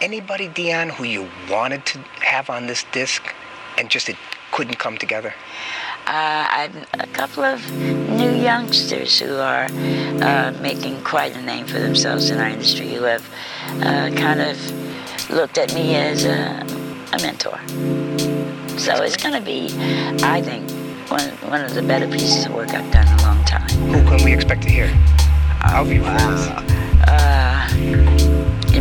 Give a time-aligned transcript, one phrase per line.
[0.00, 3.22] Anybody, Dion, who you wanted to have on this disc
[3.78, 4.16] and just it
[4.52, 5.32] couldn't come together?
[6.06, 11.78] Uh, I've a couple of new youngsters who are uh, making quite a name for
[11.78, 13.26] themselves in our industry who have
[13.80, 16.60] uh, kind of looked at me as a,
[17.12, 17.58] a mentor.
[18.78, 19.70] So it's going to be,
[20.22, 20.70] I think,
[21.10, 23.68] one, one of the better pieces of work I've done in a long time.
[23.70, 24.92] Who can we expect to hear?
[25.62, 26.62] I'll be Wow.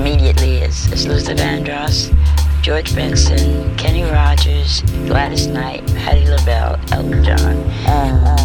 [0.05, 2.15] Immediately, it's, it's Luther Vandross,
[2.61, 7.55] George Benson, Kenny Rogers, Gladys Knight, Patti LaBelle, Elton John.
[7.87, 8.35] Uh,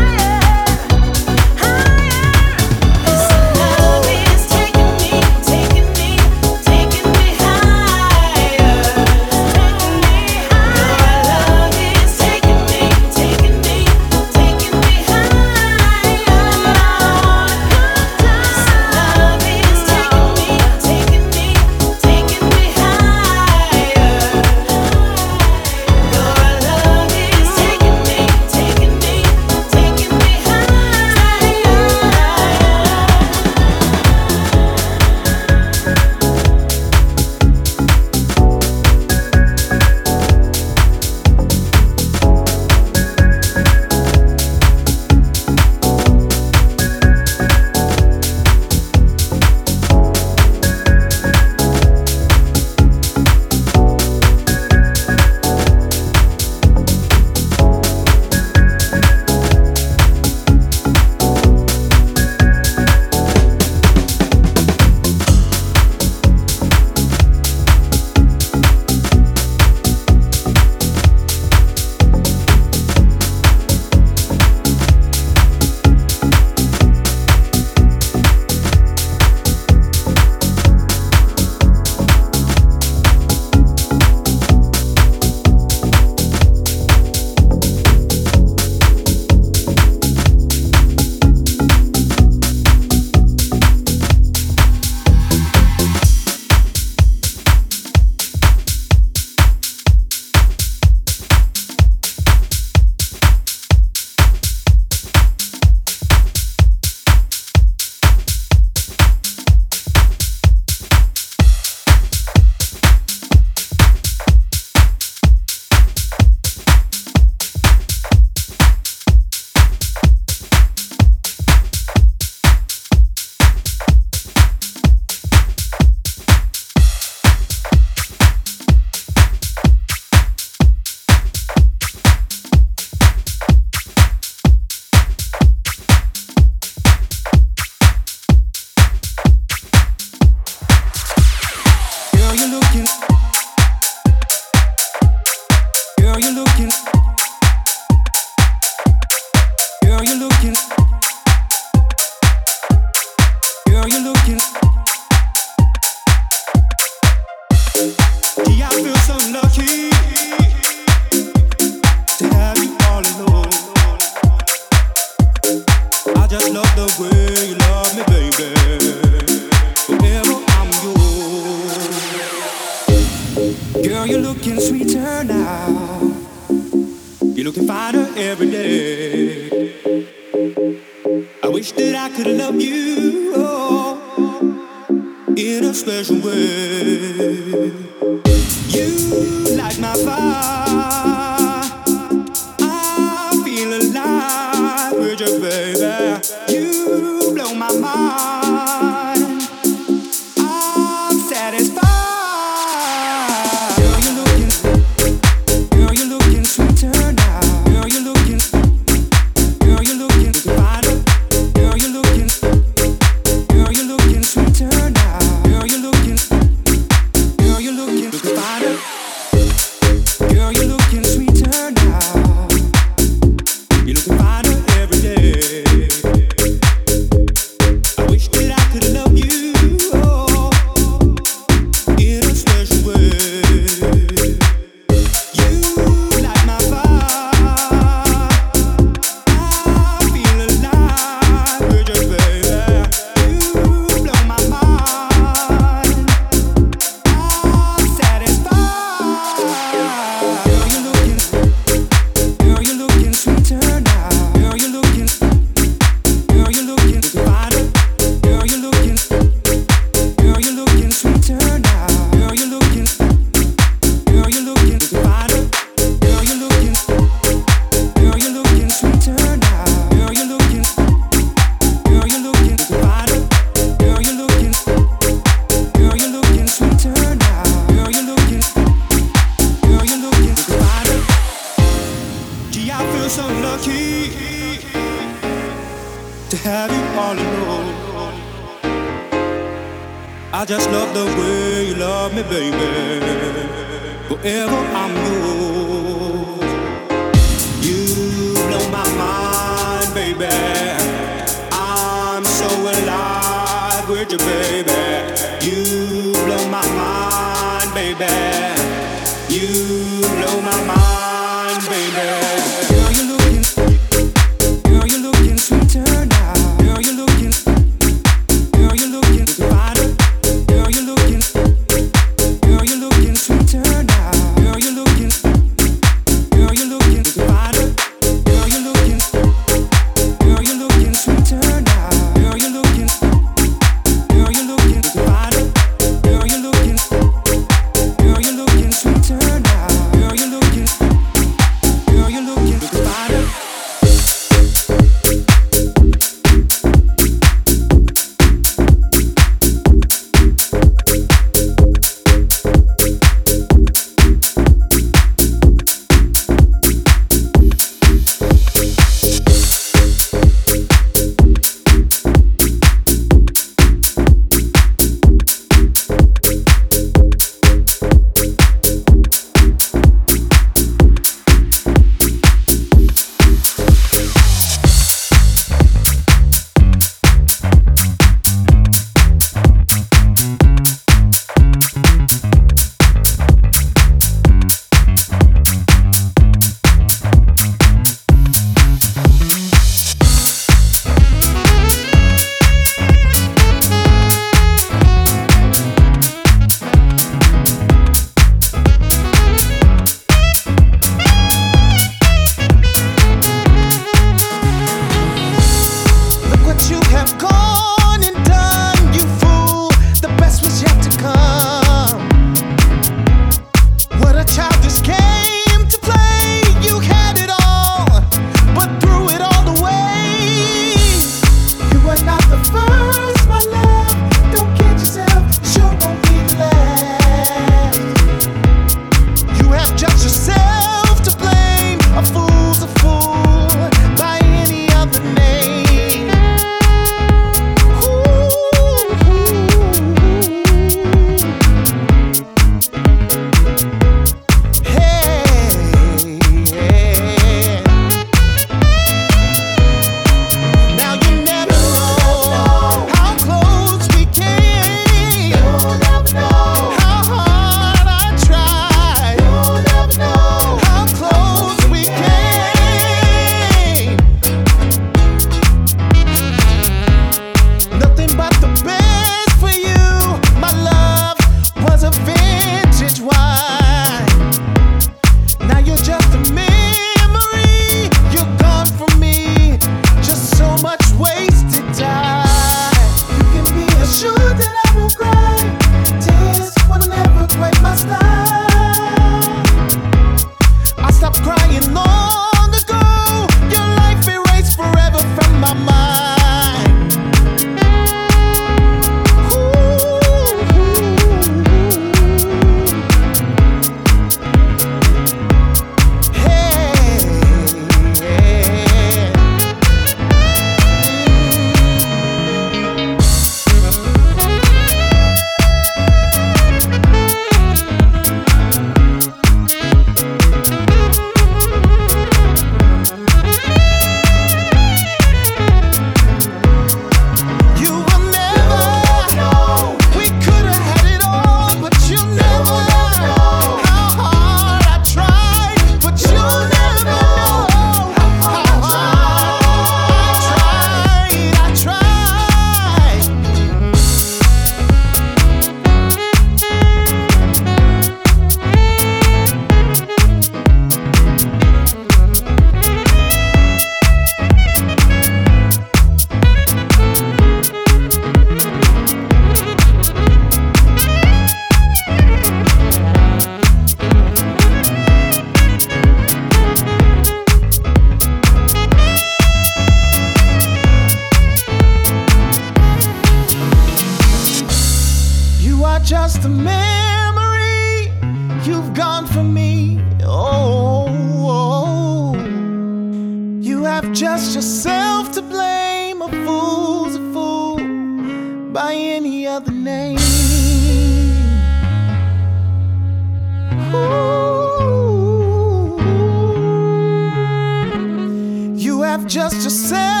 [599.11, 600.00] just yourself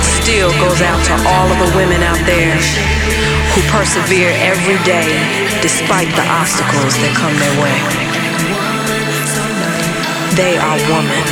[0.00, 2.56] it still goes out to all of the women out there
[3.52, 5.12] who persevere every day
[5.60, 7.76] despite the obstacles that come their way.
[10.40, 11.24] They are woman.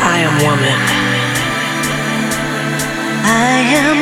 [0.00, 0.78] I am woman.
[3.28, 3.96] I am